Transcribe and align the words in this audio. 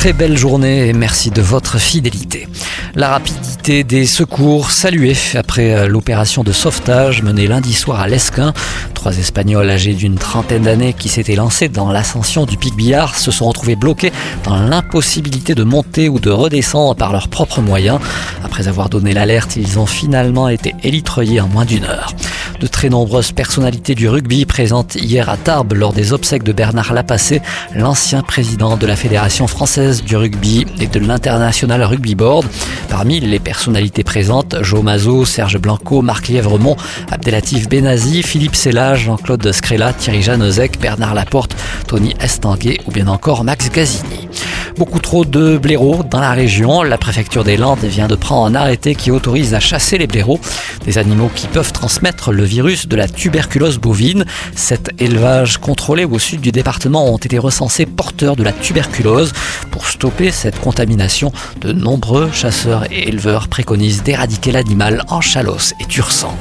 Très 0.00 0.14
belle 0.14 0.38
journée 0.38 0.88
et 0.88 0.94
merci 0.94 1.30
de 1.30 1.42
votre 1.42 1.78
fidélité. 1.78 2.48
La 2.94 3.10
rapidité 3.10 3.84
des 3.84 4.06
secours 4.06 4.70
saluée 4.70 5.14
après 5.34 5.74
euh, 5.74 5.88
l'opération 5.88 6.42
de 6.42 6.52
sauvetage 6.52 7.22
menée 7.22 7.46
lundi 7.46 7.74
soir 7.74 8.00
à 8.00 8.08
Lesquin. 8.08 8.54
Trois 8.94 9.18
Espagnols 9.18 9.68
âgés 9.68 9.92
d'une 9.92 10.16
trentaine 10.16 10.62
d'années 10.62 10.94
qui 10.94 11.10
s'étaient 11.10 11.34
lancés 11.34 11.68
dans 11.68 11.92
l'ascension 11.92 12.46
du 12.46 12.56
pic 12.56 12.74
Billard 12.76 13.18
se 13.18 13.30
sont 13.30 13.44
retrouvés 13.44 13.76
bloqués 13.76 14.10
dans 14.42 14.56
l'impossibilité 14.56 15.54
de 15.54 15.64
monter 15.64 16.08
ou 16.08 16.18
de 16.18 16.30
redescendre 16.30 16.96
par 16.96 17.12
leurs 17.12 17.28
propres 17.28 17.60
moyens. 17.60 18.00
Après 18.42 18.68
avoir 18.68 18.88
donné 18.88 19.12
l'alerte, 19.12 19.56
ils 19.56 19.78
ont 19.78 19.84
finalement 19.84 20.48
été 20.48 20.74
élitreillés 20.82 21.42
en 21.42 21.48
moins 21.48 21.66
d'une 21.66 21.84
heure. 21.84 22.14
De 22.60 22.66
très 22.66 22.90
nombreuses 22.90 23.32
personnalités 23.32 23.94
du 23.94 24.06
rugby 24.06 24.44
présentes 24.44 24.94
hier 24.94 25.30
à 25.30 25.38
Tarbes 25.38 25.72
lors 25.72 25.94
des 25.94 26.12
obsèques 26.12 26.42
de 26.42 26.52
Bernard 26.52 26.92
Lapassé, 26.92 27.40
l'ancien 27.74 28.22
président 28.22 28.76
de 28.76 28.86
la 28.86 28.96
Fédération 28.96 29.46
française 29.46 30.04
du 30.04 30.14
rugby 30.14 30.66
et 30.78 30.86
de 30.86 30.98
l'International 31.00 31.82
Rugby 31.82 32.14
Board. 32.14 32.44
Parmi 32.90 33.18
les 33.18 33.38
personnalités 33.38 34.04
présentes, 34.04 34.56
Joe 34.60 34.82
Mazo, 34.82 35.24
Serge 35.24 35.56
Blanco, 35.56 36.02
Marc 36.02 36.28
Lièvremont, 36.28 36.76
Abdelatif 37.10 37.66
Benazi, 37.66 38.22
Philippe 38.22 38.56
Sella, 38.56 38.94
Jean-Claude 38.94 39.52
Scrella, 39.52 39.94
Thierry 39.94 40.20
Janozek, 40.20 40.78
Bernard 40.78 41.14
Laporte, 41.14 41.56
Tony 41.86 42.14
Estanguet 42.20 42.80
ou 42.86 42.90
bien 42.90 43.08
encore 43.08 43.42
Max 43.42 43.70
Gazini. 43.70 44.28
Beaucoup 44.76 45.00
trop 45.00 45.24
de 45.24 45.58
blaireaux 45.58 46.02
dans 46.08 46.20
la 46.20 46.32
région. 46.32 46.82
La 46.82 46.98
préfecture 46.98 47.44
des 47.44 47.56
Landes 47.56 47.84
vient 47.84 48.08
de 48.08 48.14
prendre 48.14 48.46
un 48.46 48.54
arrêté 48.54 48.94
qui 48.94 49.10
autorise 49.10 49.54
à 49.54 49.60
chasser 49.60 49.98
les 49.98 50.06
blaireaux, 50.06 50.40
des 50.84 50.98
animaux 50.98 51.30
qui 51.34 51.46
peuvent 51.46 51.72
transmettre 51.72 52.32
le 52.32 52.44
virus 52.44 52.88
de 52.88 52.96
la 52.96 53.08
tuberculose 53.08 53.78
bovine. 53.78 54.24
Cet 54.54 54.90
élevage 55.00 55.58
contrôlé 55.58 56.04
au 56.04 56.18
sud 56.18 56.40
du 56.40 56.52
département 56.52 57.12
ont 57.12 57.18
été 57.18 57.38
recensés 57.38 57.86
porteurs 57.86 58.36
de 58.36 58.42
la 58.42 58.52
tuberculose. 58.52 59.32
Pour 59.70 59.86
stopper 59.86 60.30
cette 60.30 60.60
contamination, 60.60 61.32
de 61.60 61.72
nombreux 61.72 62.30
chasseurs 62.32 62.84
et 62.90 63.08
éleveurs 63.08 63.48
préconisent 63.48 64.02
d'éradiquer 64.02 64.52
l'animal 64.52 65.04
en 65.08 65.20
Chalosse 65.20 65.74
et 65.80 65.86
Tursan. 65.86 66.34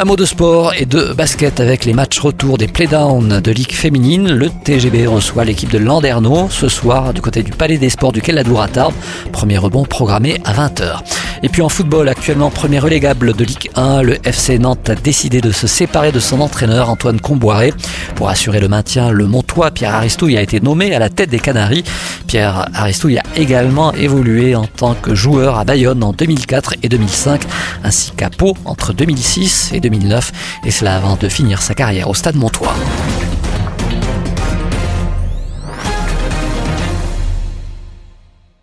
Un 0.00 0.04
mot 0.04 0.14
de 0.14 0.24
sport 0.24 0.74
et 0.78 0.86
de 0.86 1.12
basket 1.12 1.58
avec 1.58 1.84
les 1.84 1.92
matchs 1.92 2.20
retour 2.20 2.56
des 2.56 2.68
playdowns 2.68 3.40
de 3.40 3.50
Ligue 3.50 3.72
féminine. 3.72 4.30
Le 4.30 4.48
TGB 4.48 5.08
reçoit 5.08 5.44
l'équipe 5.44 5.72
de 5.72 5.78
Landerneau 5.78 6.48
ce 6.50 6.68
soir 6.68 7.12
du 7.12 7.20
côté 7.20 7.42
du 7.42 7.50
Palais 7.50 7.78
des 7.78 7.90
Sports 7.90 8.12
du 8.12 8.22
Kelladour 8.22 8.62
à 8.62 8.68
Tarbes. 8.68 8.94
Premier 9.32 9.58
rebond 9.58 9.84
programmé 9.84 10.40
à 10.44 10.52
20h. 10.52 11.02
Et 11.42 11.48
puis 11.48 11.62
en 11.62 11.68
football, 11.68 12.08
actuellement 12.08 12.50
premier 12.50 12.78
relégable 12.78 13.32
de 13.32 13.44
Ligue 13.44 13.70
1, 13.76 14.02
le 14.02 14.18
FC 14.24 14.58
Nantes 14.58 14.90
a 14.90 14.94
décidé 14.94 15.40
de 15.40 15.52
se 15.52 15.66
séparer 15.66 16.10
de 16.10 16.20
son 16.20 16.40
entraîneur 16.40 16.90
Antoine 16.90 17.20
Comboiré. 17.20 17.72
Pour 18.16 18.28
assurer 18.28 18.60
le 18.60 18.68
maintien, 18.68 19.10
le 19.10 19.26
Montois 19.26 19.70
Pierre 19.70 19.94
Aristouille 19.94 20.36
a 20.36 20.42
été 20.42 20.60
nommé 20.60 20.94
à 20.94 20.98
la 20.98 21.10
tête 21.10 21.30
des 21.30 21.38
Canaries. 21.38 21.84
Pierre 22.26 22.68
Aristouille 22.74 23.18
a 23.18 23.22
également 23.36 23.92
évolué 23.94 24.56
en 24.56 24.66
tant 24.66 24.94
que 24.94 25.14
joueur 25.14 25.58
à 25.58 25.64
Bayonne 25.64 26.02
en 26.02 26.12
2004 26.12 26.74
et 26.82 26.88
2005, 26.88 27.42
ainsi 27.84 28.10
qu'à 28.12 28.30
Pau 28.30 28.56
entre 28.64 28.92
2006 28.92 29.70
et 29.74 29.80
2009, 29.88 30.32
et 30.64 30.70
cela 30.70 30.96
avant 30.96 31.16
de 31.16 31.28
finir 31.28 31.62
sa 31.62 31.74
carrière 31.74 32.08
au 32.10 32.14
Stade 32.14 32.36
Montois. 32.36 32.74